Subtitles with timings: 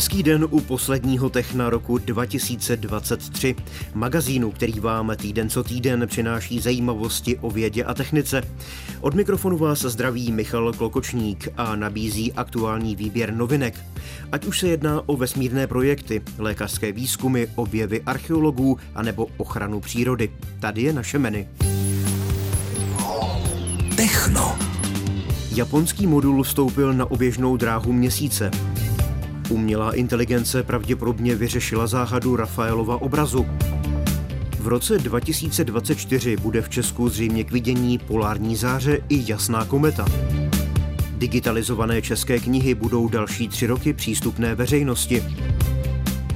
[0.00, 3.56] Hezký den u posledního Techna roku 2023.
[3.94, 8.42] Magazínu, který vám týden co týden přináší zajímavosti o vědě a technice.
[9.00, 13.74] Od mikrofonu vás zdraví Michal Klokočník a nabízí aktuální výběr novinek.
[14.32, 20.30] Ať už se jedná o vesmírné projekty, lékařské výzkumy, objevy archeologů anebo ochranu přírody.
[20.60, 21.46] Tady je naše menu.
[23.96, 24.58] Techno.
[25.54, 28.50] Japonský modul vstoupil na oběžnou dráhu měsíce.
[29.50, 33.46] Umělá inteligence pravděpodobně vyřešila záhadu Rafaelova obrazu.
[34.58, 40.06] V roce 2024 bude v Česku zřejmě k vidění polární záře i jasná kometa.
[41.18, 45.24] Digitalizované české knihy budou další tři roky přístupné veřejnosti.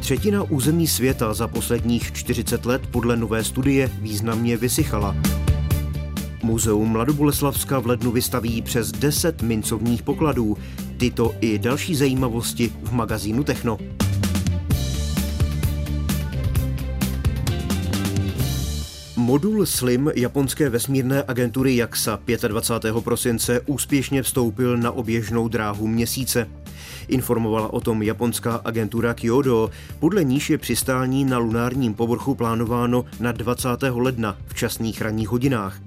[0.00, 5.16] Třetina území světa za posledních 40 let podle nové studie významně vysychala.
[6.42, 10.56] Muzeum Mladoboleslavska v lednu vystaví přes 10 mincovních pokladů.
[10.96, 13.78] Tyto i další zajímavosti v magazínu Techno.
[19.16, 22.18] Modul SLIM japonské vesmírné agentury JAXA
[22.48, 22.94] 25.
[23.04, 26.48] prosince úspěšně vstoupil na oběžnou dráhu měsíce.
[27.08, 33.32] Informovala o tom japonská agentura Kyodo, podle níž je přistání na lunárním povrchu plánováno na
[33.32, 33.68] 20.
[33.90, 35.80] ledna v časných ranních hodinách.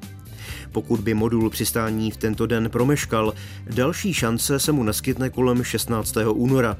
[0.72, 3.34] Pokud by modul přistání v tento den promeškal,
[3.76, 6.18] další šance se mu naskytne kolem 16.
[6.34, 6.78] února.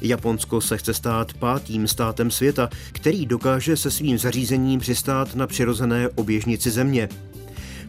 [0.00, 6.08] Japonsko se chce stát pátým státem světa, který dokáže se svým zařízením přistát na přirozené
[6.08, 7.08] oběžnici Země.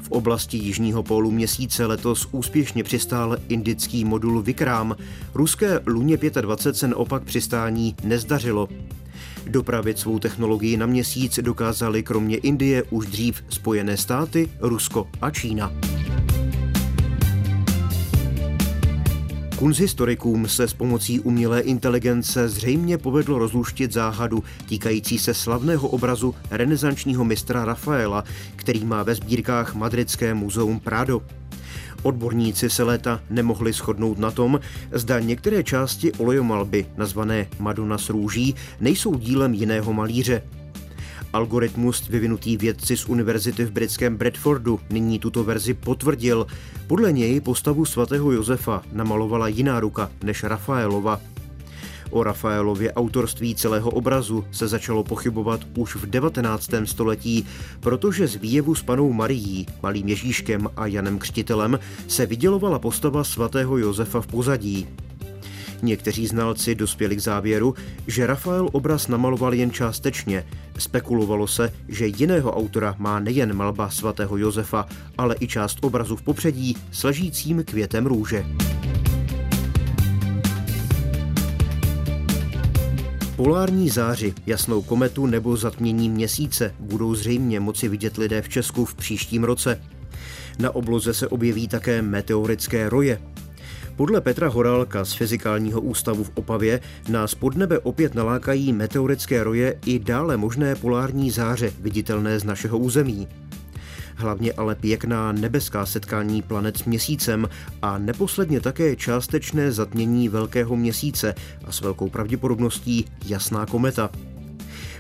[0.02, 4.96] V oblasti jižního pólu měsíce letos úspěšně přistál indický modul Vikram.
[5.34, 8.68] Ruské Luně 25 se naopak přistání nezdařilo.
[9.48, 15.72] Dopravit svou technologii na měsíc dokázali kromě Indie už dřív Spojené státy, Rusko a Čína.
[19.60, 27.26] Kunzhistorikům se s pomocí umělé inteligence zřejmě povedlo rozluštit záhadu týkající se slavného obrazu renesančního
[27.26, 28.24] mistra Rafaela,
[28.56, 31.22] který má ve sbírkách Madridské muzeum Prado.
[32.04, 34.60] Odborníci se léta nemohli shodnout na tom,
[34.92, 40.42] zda některé části olejomalby, nazvané Madonna s růží, nejsou dílem jiného malíře.
[41.34, 46.48] Algoritmus vyvinutý vědci z univerzity v britském Bradfordu nyní tuto verzi potvrdil.
[46.88, 51.22] Podle něj postavu svatého Josefa namalovala jiná ruka než Rafaelova.
[52.10, 56.70] O Rafaelově autorství celého obrazu se začalo pochybovat už v 19.
[56.86, 57.46] století,
[57.80, 63.78] protože z výjevu s panou Marií, malým Ježíškem a Janem Křtitelem se vydělovala postava svatého
[63.78, 64.88] Josefa v pozadí.
[65.82, 67.76] Někteří znalci dospěli k závěru,
[68.08, 70.46] že Rafael obraz namaloval jen částečně.
[70.78, 74.86] Spekulovalo se, že jiného autora má nejen malba svatého Josefa,
[75.18, 78.46] ale i část obrazu v popředí s ležícím květem růže.
[83.40, 88.96] Polární záři, jasnou kometu nebo zatmění měsíce budou zřejmě moci vidět lidé v Česku v
[88.96, 89.82] příštím roce.
[90.60, 93.22] Na obloze se objeví také meteorické roje.
[93.96, 96.80] Podle Petra Horálka z Fyzikálního ústavu v Opavě
[97.10, 102.78] nás pod nebe opět nalákají meteorické roje i dále možné polární záře viditelné z našeho
[102.78, 103.28] území
[104.20, 107.50] hlavně ale pěkná nebeská setkání planet s měsícem
[107.82, 111.36] a neposledně také částečné zatmění velkého měsíce
[111.66, 114.10] a s velkou pravděpodobností jasná kometa.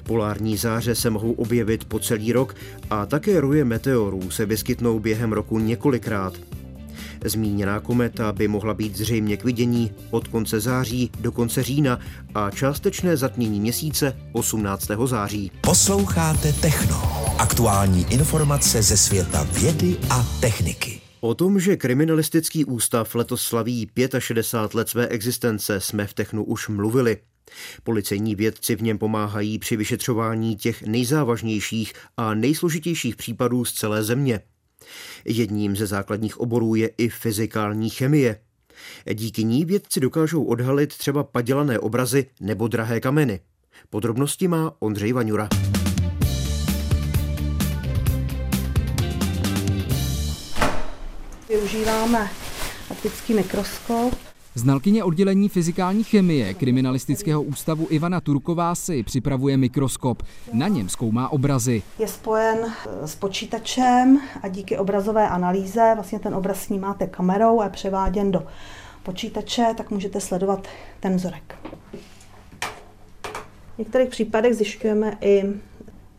[0.03, 2.56] Polární záře se mohou objevit po celý rok
[2.90, 6.34] a také roje meteorů se vyskytnou během roku několikrát.
[7.25, 12.00] Zmíněná kometa by mohla být zřejmě k vidění od konce září do konce října
[12.36, 14.88] a částečné zatmění měsíce 18.
[15.06, 15.51] září.
[15.62, 17.28] Posloucháte Techno.
[17.39, 21.01] Aktuální informace ze světa vědy a techniky.
[21.19, 26.67] O tom, že kriminalistický ústav letos slaví 65 let své existence, jsme v Technu už
[26.67, 27.17] mluvili.
[27.83, 34.39] Policejní vědci v něm pomáhají při vyšetřování těch nejzávažnějších a nejsložitějších případů z celé země.
[35.25, 38.39] Jedním ze základních oborů je i fyzikální chemie.
[39.13, 43.39] Díky ní vědci dokážou odhalit třeba padělané obrazy nebo drahé kameny.
[43.89, 45.50] Podrobnosti má Ondřej Vaňura.
[51.50, 52.30] Využíváme
[52.92, 54.16] optický mikroskop.
[54.56, 60.24] Znalkyně oddělení fyzikální chemie Kriminalistického ústavu Ivana Turková si připravuje mikroskop.
[60.54, 61.84] Na něm zkoumá obrazy.
[62.00, 62.74] Je spojen
[63.06, 68.48] s počítačem a díky obrazové analýze vlastně ten obraz snímáte kamerou a je převáděn do
[69.04, 70.68] počítače, tak můžete sledovat
[71.00, 71.56] ten vzorek.
[73.75, 75.44] V některých případech zjišťujeme i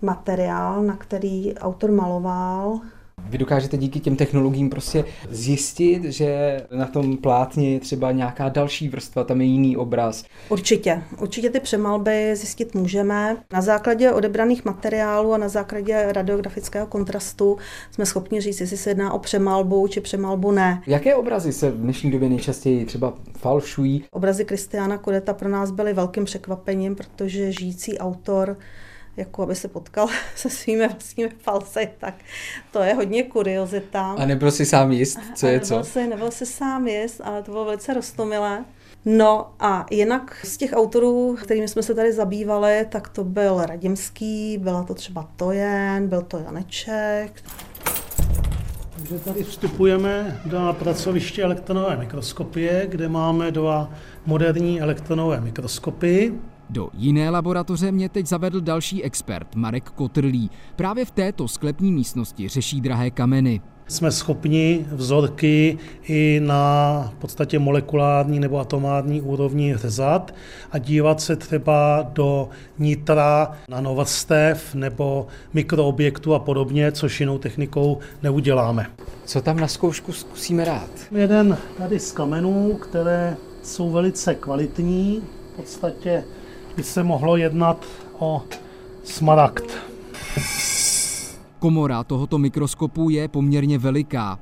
[0.03, 2.81] materiál, na který autor maloval
[3.29, 8.89] Vy dokážete díky těm technologiím prostě zjistit, že na tom plátně je třeba nějaká další
[8.89, 10.25] vrstva, tam je jiný obraz.
[10.49, 11.03] Určitě.
[11.21, 13.37] Určitě ty přemalby zjistit můžeme.
[13.53, 17.59] Na základě odebraných materiálů a na základě radiografického kontrastu
[17.91, 20.83] jsme schopni říct, jestli se jedná o přemalbu či přemalbu ne.
[20.87, 24.05] Jaké obrazy se v dnešní době nejčastěji třeba falšují?
[24.11, 28.57] Obrazy Kristiana Kodeta pro nás byly velkým překvapením, protože žijící autor
[29.17, 32.15] jako aby se potkal se svými vlastními falsy, tak
[32.73, 34.15] to je hodně kuriozita.
[34.19, 35.85] A nebyl si sám jist, co je nebyl co?
[35.85, 38.65] Si, nebyl si sám jist, ale to bylo velice rostomilé.
[39.05, 44.59] No a jinak z těch autorů, kterými jsme se tady zabývali, tak to byl Radimský,
[44.59, 47.43] byla to třeba Tojen, byl to Janeček.
[48.97, 53.91] Takže tady vstupujeme do pracoviště elektronové mikroskopie, kde máme dva
[54.27, 56.35] moderní elektronové mikroskopy.
[56.73, 60.51] Do jiné laboratoře mě teď zavedl další expert, Marek Kotrlí.
[60.77, 63.61] Právě v této sklepní místnosti řeší drahé kameny.
[63.89, 70.35] Jsme schopni vzorky i na v podstatě molekulární nebo atomární úrovni řezat
[70.73, 78.87] a dívat se třeba do nitra nanovrstev nebo mikroobjektů a podobně, což jinou technikou neuděláme.
[79.25, 80.91] Co tam na zkoušku zkusíme rád?
[81.13, 85.23] Jeden tady z kamenů, které jsou velice kvalitní,
[85.53, 86.25] v podstatě
[86.77, 87.85] by se mohlo jednat
[88.19, 88.43] o
[89.05, 89.65] smaragd.
[91.59, 94.39] Komora tohoto mikroskopu je poměrně veliká.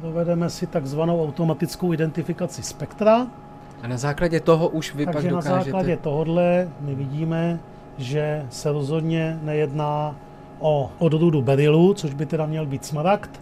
[0.00, 3.26] Provedeme si takzvanou automatickou identifikaci spektra.
[3.82, 5.70] A na základě toho už vy Takže pak na dokážete...
[5.70, 7.60] základě tohohle my vidíme,
[7.98, 10.16] že se rozhodně nejedná
[10.58, 13.40] o odrůdu berylu, což by teda měl být smaragd,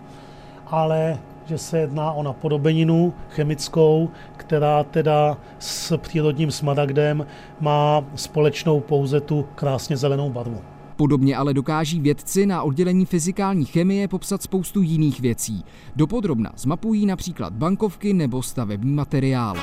[0.66, 7.26] ale že se jedná o napodobeninu chemickou, která teda s přírodním smaragdem
[7.60, 10.60] má společnou pouze tu krásně zelenou barvu.
[10.96, 15.64] Podobně ale dokáží vědci na oddělení fyzikální chemie popsat spoustu jiných věcí.
[15.96, 19.56] Dopodrobna zmapují například bankovky nebo stavební materiál.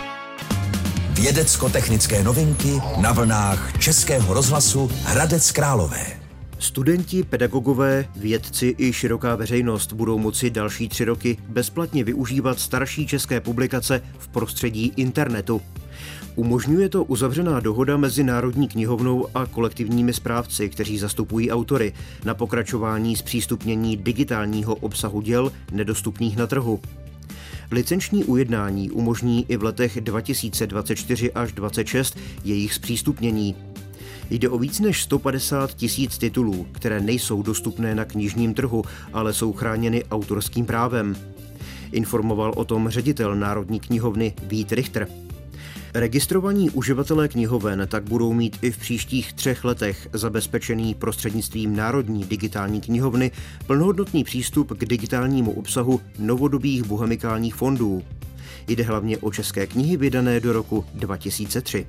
[1.13, 6.25] Vědecko-technické novinky na vlnách Českého rozhlasu Hradec Králové.
[6.59, 13.41] Studenti, pedagogové, vědci i široká veřejnost budou moci další tři roky bezplatně využívat starší české
[13.41, 15.61] publikace v prostředí internetu.
[16.35, 21.93] Umožňuje to uzavřená dohoda mezi Národní knihovnou a kolektivními správci, kteří zastupují autory,
[22.25, 26.79] na pokračování zpřístupnění digitálního obsahu děl nedostupných na trhu.
[27.71, 33.55] Licenční ujednání umožní i v letech 2024 až 2026 jejich zpřístupnění.
[34.30, 38.83] Jde o víc než 150 tisíc titulů, které nejsou dostupné na knižním trhu,
[39.13, 41.16] ale jsou chráněny autorským právem.
[41.92, 45.07] Informoval o tom ředitel Národní knihovny Vít Richter.
[45.94, 52.81] Registrovaní uživatelé knihoven tak budou mít i v příštích třech letech zabezpečený prostřednictvím Národní digitální
[52.81, 53.31] knihovny
[53.68, 58.04] plnohodnotný přístup k digitálnímu obsahu novodobých bohemikálních fondů.
[58.68, 61.86] Jde hlavně o české knihy vydané do roku 2003.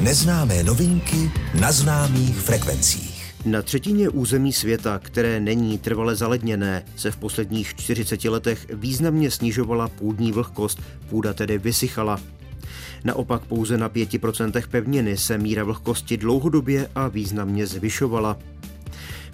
[0.00, 1.30] Neznámé novinky
[1.60, 3.34] na známých frekvencích.
[3.46, 9.88] Na třetině území světa, které není trvale zaledněné, se v posledních 40 letech významně snižovala
[9.88, 12.20] půdní vlhkost, půda tedy vysychala.
[13.04, 18.36] Naopak pouze na 5% pevniny se míra vlhkosti dlouhodobě a významně zvyšovala.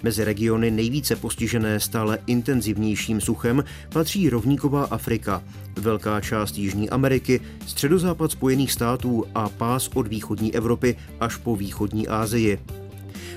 [0.03, 5.43] Mezi regiony nejvíce postižené stále intenzivnějším suchem patří rovníková Afrika,
[5.75, 12.07] velká část Jižní Ameriky, středozápad Spojených států a pás od východní Evropy až po východní
[12.07, 12.59] Asii.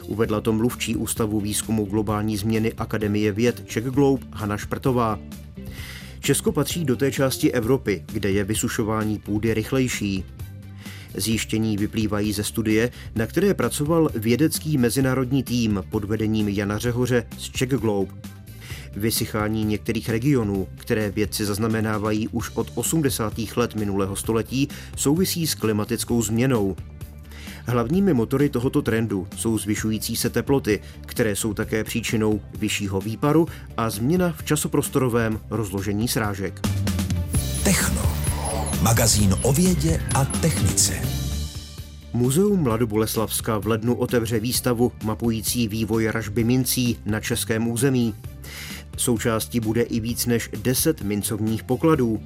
[0.06, 5.18] Uvedla to mluvčí Ústavu výzkumu globální změny Akademie věd Czech Globe Hana Šprtová.
[6.20, 10.25] Česko patří do té části Evropy, kde je vysušování půdy rychlejší.
[11.14, 17.50] Zjištění vyplývají ze studie, na které pracoval vědecký mezinárodní tým pod vedením Jana Řehoře z
[17.50, 18.12] Czech Globe.
[18.97, 23.35] Vysychání některých regionů, které vědci zaznamenávají už od 80.
[23.57, 26.76] let minulého století, souvisí s klimatickou změnou.
[27.67, 33.90] Hlavními motory tohoto trendu jsou zvyšující se teploty, které jsou také příčinou vyššího výparu a
[33.90, 36.61] změna v časoprostorovém rozložení srážek.
[37.64, 38.19] Techno.
[38.82, 41.00] Magazín o vědě a technice.
[42.12, 48.14] Muzeum Mladoboleslavska v lednu otevře výstavu mapující vývoj ražby mincí na českém území.
[48.96, 52.20] Součástí bude i víc než 10 mincovních pokladů.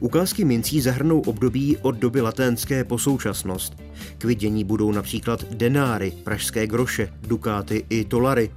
[0.00, 3.76] Ukázky mincí zahrnou období od doby laténské po současnost.
[4.18, 8.50] K vidění budou například denáry, pražské groše, dukáty i tolary.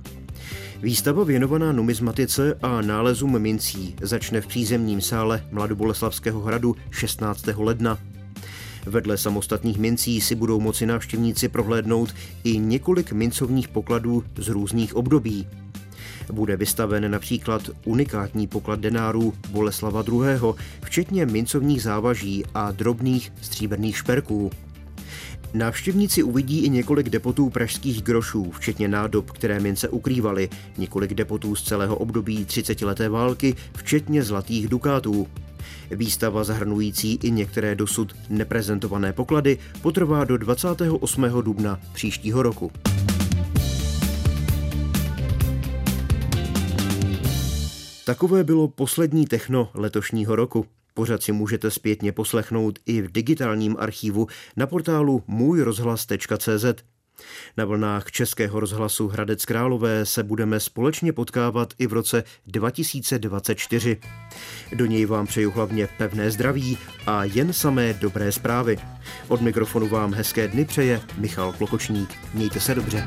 [0.81, 7.45] Výstava věnovaná numizmatice a nálezům mincí začne v přízemním sále Mladoboleslavského hradu 16.
[7.55, 7.97] ledna.
[8.85, 15.47] Vedle samostatných mincí si budou moci návštěvníci prohlédnout i několik mincovních pokladů z různých období.
[16.31, 24.51] Bude vystaven například unikátní poklad denárů Boleslava II., včetně mincovních závaží a drobných stříbrných šperků.
[25.53, 31.63] Návštěvníci uvidí i několik depotů pražských grošů, včetně nádob, které mince ukrývaly, několik depotů z
[31.63, 35.27] celého období 30-leté války, včetně zlatých dukátů.
[35.91, 41.25] Výstava zahrnující i některé dosud neprezentované poklady potrvá do 28.
[41.41, 42.71] dubna příštího roku.
[48.05, 50.65] Takové bylo poslední techno letošního roku.
[50.93, 56.65] Pořad si můžete zpětně poslechnout i v digitálním archivu na portálu můjrozhlas.cz.
[57.57, 63.97] Na vlnách Českého rozhlasu Hradec Králové se budeme společně potkávat i v roce 2024.
[64.75, 68.77] Do něj vám přeju hlavně pevné zdraví a jen samé dobré zprávy.
[69.27, 72.09] Od mikrofonu vám hezké dny přeje Michal Klokočník.
[72.33, 73.05] Mějte se dobře.